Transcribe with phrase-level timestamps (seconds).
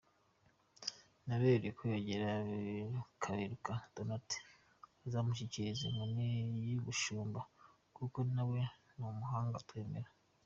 [1.25, 2.29] Narebe uko yegera
[3.21, 4.29] Kaberuka Donarld
[5.05, 6.27] azamushyikirize inkoni
[6.69, 7.39] y’ubushumba
[7.95, 8.59] kuko nawe
[8.97, 10.09] numuhanga twemera.